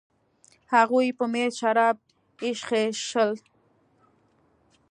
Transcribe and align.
هغوی 0.73 1.07
په 1.17 1.25
میز 1.33 1.53
شراب 1.59 1.97
ایشخېشل. 2.43 3.31